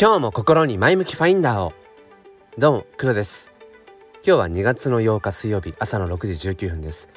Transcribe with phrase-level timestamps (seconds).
[0.00, 1.74] 今日も心に前向きファインダーを。
[2.56, 3.52] どうも黒です。
[4.26, 7.10] 今日は2月の8日水曜日朝の6時19分です。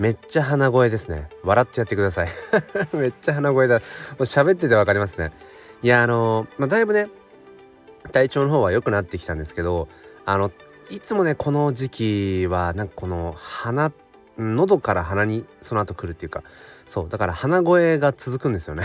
[0.00, 1.28] めっちゃ鼻声ですね。
[1.44, 2.28] 笑ってやってください。
[2.94, 3.76] めっちゃ鼻声だ。
[3.76, 3.82] も
[4.18, 5.30] う喋っててわかりますね。
[5.84, 7.08] いやあのまあ、だいぶね
[8.10, 9.86] 体調の方は良くなってきたんですけど
[10.24, 10.50] あの
[10.90, 13.92] いつもねこの時期はなんかこの鼻
[14.36, 16.42] 喉から鼻にその後来るっていうか。
[16.86, 18.82] そうだから鼻声が続くんですよね。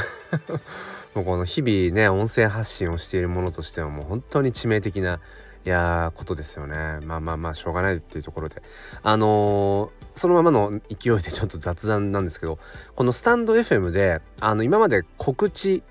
[1.15, 5.19] もうこの日々ね音声発信をしているものとしてはもう本当に致命的な
[5.65, 6.99] いやことですよね。
[7.03, 8.61] まあまあまあしょうがないっていうところで。
[9.03, 12.57] あのー、そのままの勢いでちょっと雑談なんですけど
[12.95, 15.83] このスタンド FM であの今まで告知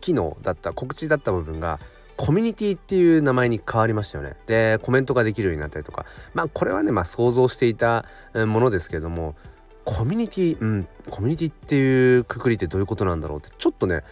[0.00, 1.78] 機能だった告知だった部分が
[2.16, 4.34] コミュニティっていう名前に変わりましたよね。
[4.46, 6.04] でコメントができるようになったりとか。
[6.34, 9.36] まあこれはねまあ想像していたものですけれども
[9.84, 14.02] コミュニティうんコミュニティっていうくくりってどういうことなんだろうってちょっとね、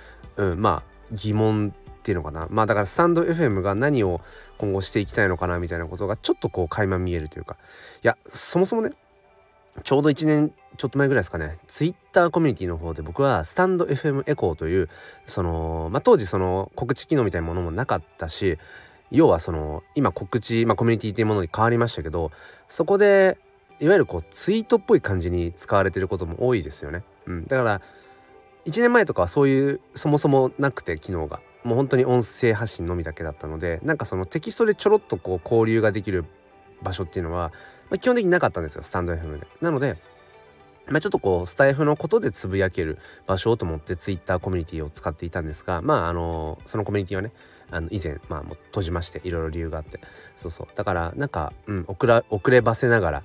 [0.41, 2.47] うん、まあ疑問っていうのかな。
[2.51, 4.21] まあだからスタンド FM が何を
[4.59, 7.57] 今後していきたいのかなみたいなことがちょっとこう垣間見えるというか。
[8.03, 8.93] いやそもそもね
[9.85, 11.59] ちょうど1年ちょっと前ぐらいですかね。
[11.67, 14.89] ツイッターコミュニティの方で僕はスタンド FM エコーという
[15.27, 18.57] その、まあ、当時その告知機能みたいなものもなかったし
[19.11, 22.31] 要はその今告知、まあ、コミュニティっていうものに変わりましたけど
[22.67, 23.37] そこで
[23.81, 27.03] いわゆるこうツイートっぽい感じに使われてることも多いですよね。
[27.27, 27.81] うん、だから
[28.67, 31.41] 1年前とかはそういうそもそもなくて機能が。
[31.63, 36.25] もう本当に音声発信のみだけだったのでなんかそのテキストでちょろっとこう交流ができる
[36.83, 37.53] 場所っていうのは、
[37.91, 39.47] まあ、基本的になかったんですよスタンド FM で。
[39.61, 39.97] なので。
[40.89, 47.31] まあ、ちょっとこうスタイフのことでつぶやける場所と思ってツイッターコミュニティを使っていたんですがまああのそのコミュニティはね
[47.71, 50.01] あの以前まあもう閉じましていろいろ理由があって。
[50.35, 50.69] そうそう。
[50.75, 53.23] だからなんか、うん、遅ら遅ればせながら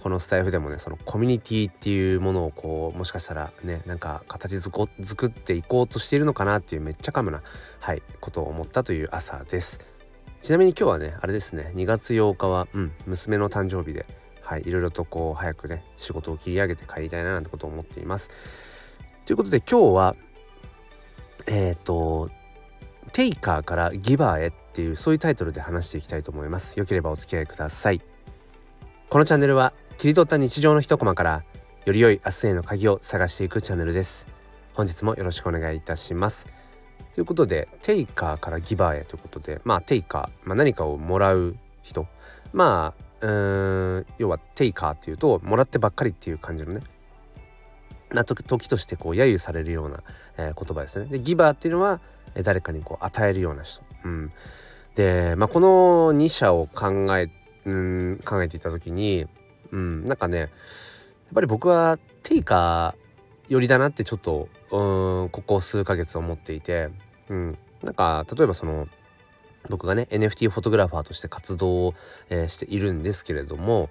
[0.00, 4.88] このスタイフでもねそのコミュニティっていうものをこうもしかしたらねなんか形作
[5.26, 7.42] っていこうとしているのかなっていうめっちゃカムな
[7.80, 9.86] はいことを思ったという朝です。
[10.40, 14.06] ちなみに今日はねあれですね2月8日はうん娘の誕生日で
[14.40, 18.30] はいいろいろとこう早くね仕事を切り上げて帰りたいななんてことを思っています。
[19.24, 20.16] ということで今日は
[21.46, 22.30] えっ、ー、と
[23.12, 26.78] テイカーからギバーへっていうそういうタイトルで話していきたいと思います。
[26.78, 28.00] よければお付き合いください。
[29.12, 31.44] このチャンネルは切り取った日常の一コマから
[31.84, 34.26] より良い明日への鍵を探していくチャンネルです。
[34.72, 36.46] 本日もよろしくお願いいたします。
[37.12, 42.06] ということでテイカーからギバーへということでまあテイカー、まあ、何かをもらう人。
[42.54, 46.80] まあうーん要はテイカーっていうともらってばっかりっていう感じのね
[48.14, 50.02] な時としてこう揶揄されるような、
[50.38, 51.04] えー、言葉ですね。
[51.04, 52.00] でギバーっていうのは
[52.42, 54.32] 誰かにこう与えるような人、うん、
[54.94, 57.28] で、まあ、この2者を考え
[57.64, 59.26] うん考えていた時に、
[59.70, 60.48] うん、なんかねやっ
[61.34, 62.94] ぱり僕はテイカ
[63.48, 66.90] 寄りだなってちょっとうんここ数ヶ月思っていて、
[67.28, 68.88] うん、なんか例えばその
[69.68, 71.94] 僕がね NFT フォトグラファーとして活動を、
[72.30, 73.90] えー、しているんですけれども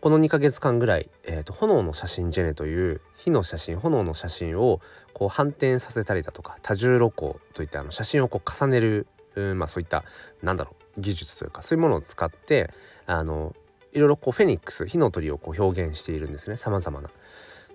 [0.00, 4.80] この2ヶ月間ぐらい、えーと、炎の写真ジェネという火の写真炎の写真を
[5.14, 10.04] こう反転させたりだとか多重露光といったあの写真をこう重ねる、うん、まあそういった
[10.42, 12.70] なんだろう技術というかそういうものを使って
[13.06, 13.54] あの
[13.92, 16.56] いろいろこうフェニックス火の鳥をこう表現しているんですね。
[16.56, 17.10] さまざまな。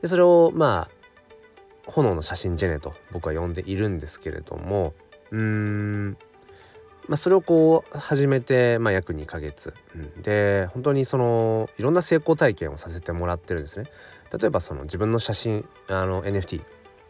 [0.01, 4.93] でそれをまあ炎の写真ジェネと僕は呼んでいるんですけれども
[5.31, 6.17] うーん
[7.07, 13.89] まあ、それをこう始めて、まあ、約2ヶ月、うん、で本当にそのいろんな成功体験をさせてもらってるんですね。
[14.31, 16.61] 例えばその自分の写真あの NFT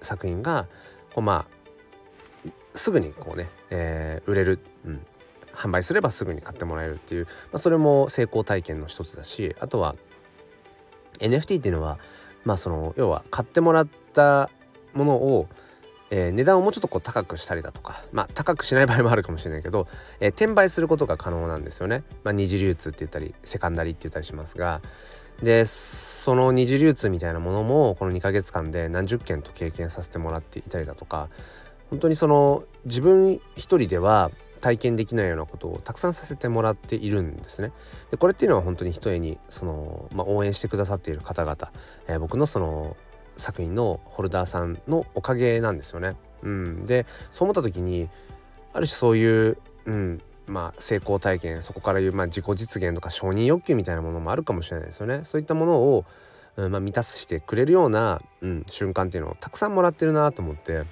[0.01, 0.67] 作品が
[1.13, 5.05] こうまあすぐにこうね、えー、売れる、うん、
[5.53, 9.95] 販売すればすぐに買ってもらえるっていう、まあ、それも成功体験の一つだしあとは
[11.19, 11.99] NFT っていうのは
[12.45, 14.49] まあその要は買ってもらった
[14.93, 15.47] ものを、
[16.09, 19.87] えー、値段をもうちょっとこう高くしたりだとかまあ高くしない場合もあるかもしれないけど、
[20.19, 22.03] えー、転売することが可能なんですよね。
[22.23, 24.81] まあ、二次流通って言ったりセカンダリーって言ったりしますが
[25.41, 31.29] でその二次流通みたいなものもこの2ヶ月間で何十件と経験させてもらっていたりだとか
[31.89, 34.31] 本当にその自分一人では
[34.61, 37.71] 体験できないようなことをたくさんさせてもらっているんですね。
[38.11, 41.57] でこれっていうのは本当にひとえにその、まあ、応援してくださっている方々、
[42.07, 42.95] えー、僕のその
[43.37, 46.15] 作品のホルダーさんのおかげなんですよね。
[46.43, 48.09] うん、でそう思った時に
[48.73, 55.21] ある種そういう、うんまあ、成功体験そこからいう、まあ、自己実現とか承認欲求みたいなものもあるかもしれないですよね。
[55.23, 56.05] そういったものを、
[56.57, 60.85] うんまあ、満たしてくれるような、うん、瞬間っていうのをたくさんもらってるなと思ってやっ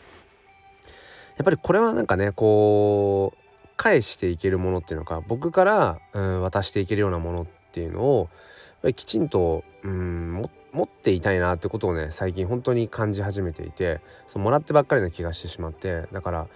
[1.43, 3.48] ぱりこれはなんかねこう
[3.79, 8.29] 返していけるものっていうのか僕から、うん、渡していけるようなものっていうのを
[8.93, 10.43] きちんと、うん、
[10.73, 16.47] 持っていたいなってことをね最近本当に感じ始めていてそうもらってばっかりな気がしてしまってだから、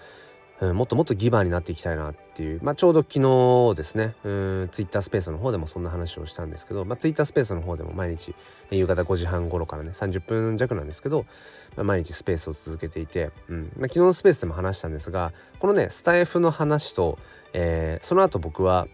[0.60, 4.16] うん、もっともっとギバーになっていきたいなっっていう、まあ、ちょうど昨日ですね。
[4.24, 4.30] う
[4.64, 8.34] んツイッタースペースの方でもそんな話をしたんですけど、まあ、ツイッタースペースの方でも毎日
[8.72, 11.28] 夕方5時半頃からね30分弱なんですけど、
[11.76, 17.20] まあ、毎日スペースを続けていて、うんまあ、昨日のスペースでも話したんですがこのねスタイフの話と、
[17.54, 18.88] えー、その後僕は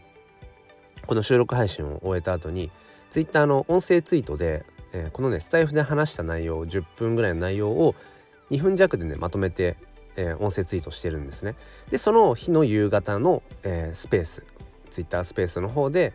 [1.08, 2.72] この収録配信を終えた後に
[3.10, 7.96] ツイッターの音声ツイートで、えー、このねスタイフで話した内容10分ぐらいの内容を
[8.52, 9.78] 2分弱でねまとめて
[10.16, 11.56] えー、音声ツイートしてるんですね。
[11.90, 14.46] でその日の夕方の、えー、スペース
[14.90, 16.14] ツイッタースペースの方で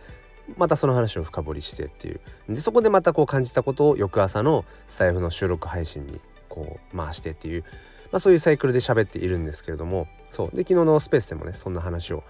[0.56, 2.20] またその話を深掘りしてっていう。
[2.48, 7.64] でそこでまたこう感じたことを翌朝のスタイフの収録配信にこう回してっていう、
[8.12, 10.06] まあ、そういうサイクルで喋っているんですけれども。
[10.32, 10.50] そう。
[10.50, 12.24] で昨日のスペースでもねそんな話を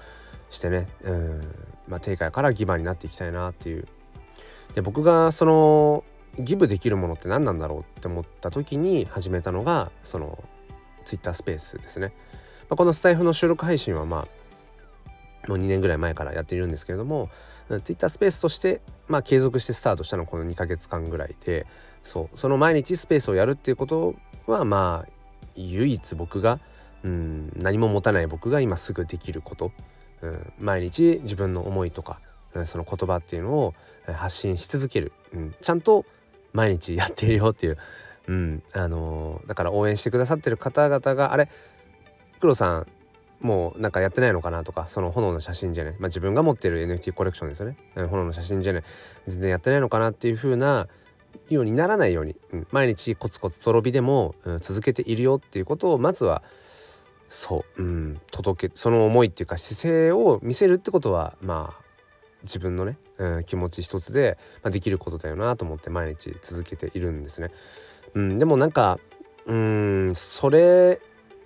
[0.50, 1.40] してねうん、
[1.88, 3.88] まあ、定価からギバーになっていきたいなっていう。
[4.74, 6.04] で僕がその
[6.38, 10.42] ギブできるものって何なんだろうって思った時に始めたのがその
[11.04, 12.12] ツイッタースペースですね、
[12.68, 17.28] まあ、このスタイフの収録配信はまあもう2年ぐらい前からやっているんですけれども
[17.82, 21.66] ツイッタースペースとしてまあ継続してスタートしたのこの2ヶ月間ぐらいで
[22.02, 24.14] そうその毎日スペースをやるっていうこと
[24.46, 25.10] はまあ
[25.56, 26.60] 唯一僕が
[27.02, 29.72] うん何も持たない僕が今すぐできること、
[30.22, 32.18] うん、毎日自分の思いとか、
[32.54, 33.74] うん、その言葉っていうのを
[34.06, 36.04] 発信し続ける、うん、ちゃんと
[36.52, 37.78] 毎日やっているよっていう
[38.28, 41.48] うんあのー、だから応援してくださってる方々があれ
[42.40, 42.86] 黒さん
[43.40, 48.82] もうなんかやってないのかなとかその炎の写真じゃね、まあ、自分が持ってる NFT コレクションですよね、うん、炎の写真じゃね
[49.26, 50.88] 全然やってないのかなっていう風な
[51.50, 56.42] ようにならないように、うん、毎日コツコツとろ火でも、うん、続けているよっていうことをまずは
[57.28, 61.84] そう、うん、届けその思いっていうか姿勢を見せるってことはまあ
[62.44, 67.50] 自分のね、うん、気持ち一つで、まあ、できることだよなと思って毎日続けているんですね。
[68.14, 68.98] うん、でもなんか
[69.46, 71.00] うんそれ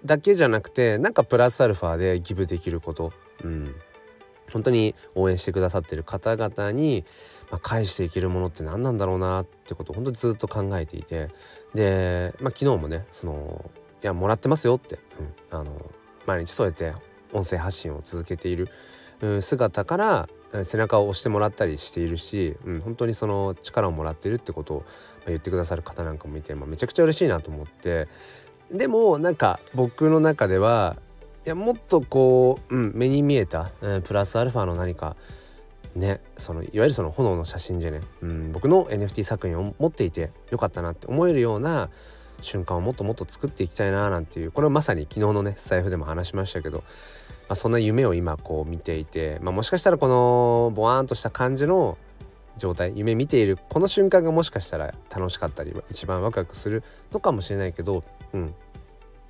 [0.04, 3.12] だけじゃなくてなんかプラスアルファでギブできること、
[3.42, 3.74] うん、
[4.52, 7.04] 本当に応援してくださってる方々に、
[7.50, 11.28] まあ、返していけるものって何なんだろうなってことを本当にずっと考えていて。
[11.74, 13.70] で、まあ、昨日もねその
[14.02, 14.98] いやもらってますよって、
[15.50, 15.90] うん、あの
[16.24, 16.94] 毎日そうやって
[17.32, 18.68] 音声発信を続けている
[19.42, 20.28] 姿から
[20.64, 24.84] 背中を押してもらったりしているし、うん、本当にその力をもらってるってことを
[25.26, 28.08] 言ってくださる方なんかもいて、まあ、めちゃくちゃ嬉しいなと思って。
[28.70, 30.96] でもなんか僕の中では
[31.46, 35.16] いやもっとこう、うん、目に見えた、うん、プラスアルファの何か
[35.94, 41.88] ねそのいわゆるその炎の写真じゃね、うん、僕の NFT 作品を持っていてよかったなって思えるような
[42.42, 46.84] 瞬間をもっともっと作っていきたいななんていうこれはまさに昨日のねスタイフでも話しましたけど
[47.48, 51.96] まあ、そんな夢を今こう見ていて、まあ、もしかしたらこのボワーンとした感じの
[52.58, 58.54] 状態夢見ているこの瞬間がもしかしたら楽しかったり一番ワクワクするのかもしれないけど、うん、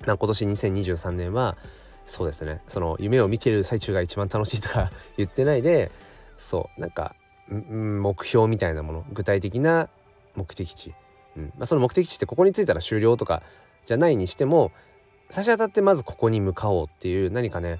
[0.05, 1.57] 今年2023年は
[2.05, 2.61] そうですね。
[2.67, 5.91] その夢を見ている最中が一番楽しいとか 言ってないで
[6.37, 6.81] そう。
[6.81, 7.15] なんか
[7.47, 9.89] 目標みたいなもの具体的な
[10.35, 10.95] 目的地、
[11.37, 11.43] うん。
[11.55, 13.43] まあ、その目的地ってここに着いたら終了とか
[13.85, 14.71] じゃないにしても
[15.29, 17.79] 差し当たってまずここに向かおうっていう何かね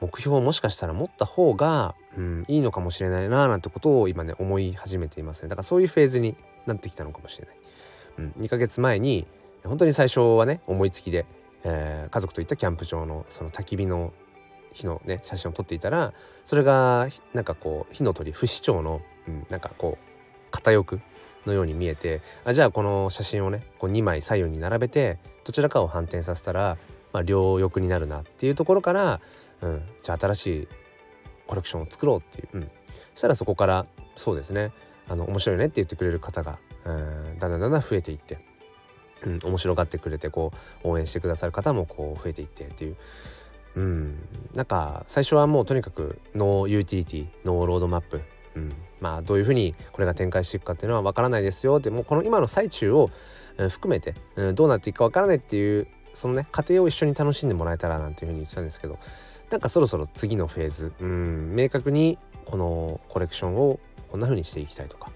[0.00, 5.48] 目標をもしかしたら持った方が、うん、いいのかもしれないななんてことを今ね思い始めていますね。
[5.48, 7.56] だからそういうフェーズになってきたのかもしれない、
[8.18, 9.26] うん、2ヶ月前に
[9.64, 11.26] 本当に最初はね思いつきで、
[11.64, 14.12] えー、家族と行ったキャンプ場のその焚き火の
[14.72, 16.12] 火のね写真を撮っていたら
[16.44, 20.98] それがなんかこう火の鳥不死鳥の、うん、なんかこう片翼
[21.46, 26.76] のように見えてあじゃあこの写真をねこう2枚左右に並べてどちらかを反転させたら、
[27.12, 29.20] まあ、両翼になるなっていうところから、
[29.62, 30.68] うん、じゃあ新しい
[31.46, 32.62] コレクションを作ろうっていう、うん、
[33.14, 34.72] そしたらそこからそうですね。
[35.08, 38.38] あの面白いねって言ってくれる方が、うん、だんだんだんだん増えていって、
[39.24, 40.52] うん、面白がってくれてこ
[40.84, 42.96] う応援してくださる方もこう増えていってっていう。
[43.76, 44.18] うん、
[44.54, 48.20] なんか最初はもうとにかく no utility no roadmap、
[48.56, 51.76] うん、まあどういうふうにこれが展開していくかっていうのはわからないですよ。
[51.76, 53.10] ってもこの今の最中を
[53.68, 58.98] 含めて、うん、どうなっていくかわからないっていうそのね過程を一緒に楽しんでもらえたらなんていうふうに言ってたんですけど
[59.50, 63.80] なんかそろそろ次のフェーズうん明確にこのコレクションを
[64.10, 65.10] こんな風にしていきたいとか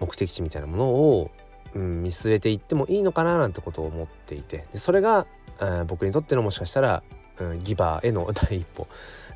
[0.00, 1.30] 目的地みたいなものを、
[1.74, 5.26] うん、見据えていってもいいのかななんてことを思っていてでそれが、
[5.60, 7.02] え僕にとってのもしかしたら、
[7.38, 8.86] うん、ギバーへの第一歩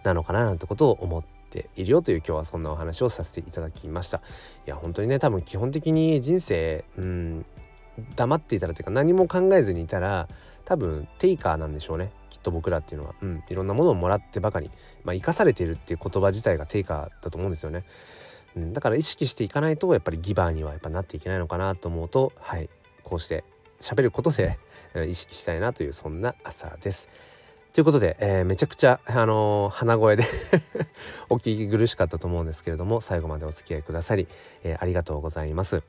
[0.04, 4.18] なのかななんてことを思ってているよという今日はそんなお話をさせていただきました。
[4.66, 7.46] いや本当にね多分基本的に人生うん
[8.16, 10.28] 黙っていたらというか何も考えずにいたら
[10.64, 12.12] 多分テイカーなんでしょうね。
[12.30, 14.70] きっと僕らっていうのは、うん、いろんなものをもらってばかり、
[15.02, 17.84] まあ、生かされているっていう言葉自体がテイカーだと思うんですよね、
[18.56, 22.70] うん、だから意識していかないとやっぱりギバーにはやっぱなっていけないのかなと思うとはい
[23.02, 23.42] こうして
[23.80, 24.58] 喋ることで
[25.08, 27.08] 意識したいなというそんな朝です。
[27.72, 30.24] ということで、えー、めちゃくちゃ、あのー、鼻声で
[31.30, 34.26] お聞き苦しかったと思うんですけれども最後までお付き合いくださり、
[34.64, 35.82] えー、ありがとうございます。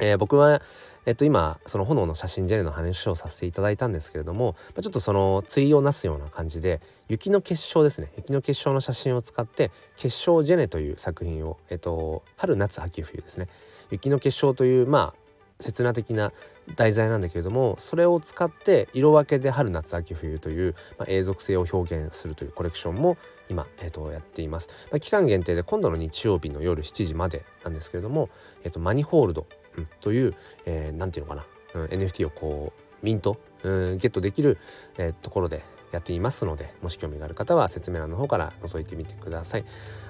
[0.00, 0.60] え僕は、
[1.06, 13.48] えっと、今その炎の写真ジェネの話をさせていただいたんですけれども、まちょっとその対をなすような感じで雪の結晶ですね雪の結晶の写真を使って結晶ジェネという作品を、えっと、春夏秋冬ですね
[13.90, 15.23] 雪の結晶というまあ
[15.60, 16.32] 刹那的な
[16.76, 23.16] 題材なんだけれどもそれを使って色分けで春夏秋冬という、まあ、永続性を表現するというコレクションも
[23.48, 28.30] 今、えーと、やっています、まあ、期間限定で今度の日曜日の夜7時までなんですけれども、
[28.64, 29.46] えーと、マニホールド、
[29.76, 34.58] うん、という何、えー、て言うのかな、うん、NFT をこうミント、うん、ゲットできる、
[34.96, 35.62] えー、ところで
[35.94, 39.64] やっていますのでもし興味がある方は説明欄の方から覗いてみてください。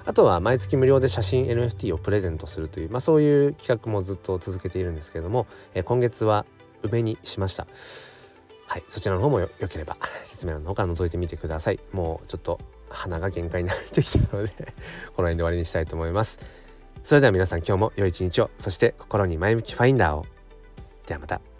[0.05, 6.45] あとは毎月無料で写真 NFT をプレゼントするという、まあ、そういう企画もずっと続けているんですけれども、えー、今月は
[6.81, 7.67] 梅にしました。
[8.67, 11.79] はいそちらの方もよければ説明欄の方から覗いてみてください。
[11.91, 14.49] もうちょっと鼻が限界になってきたので
[15.15, 16.39] この辺で終わりにしたいと思います。
[17.03, 20.25] それでは皆さん今日も良い一日をそして心に前向きファインダーを。
[21.05, 21.54] ではまた。